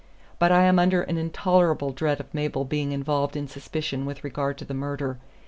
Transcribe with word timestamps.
But 0.39 0.51
I 0.51 0.63
am 0.63 0.79
under 0.79 1.03
an 1.03 1.19
intolerable 1.19 1.91
dread 1.91 2.19
of 2.19 2.33
Mabel 2.33 2.65
being 2.65 2.91
involved 2.91 3.35
in 3.35 3.47
suspicion 3.47 4.03
with 4.03 4.23
regard 4.23 4.57
to 4.57 4.65
the 4.65 4.73
murder. 4.73 5.19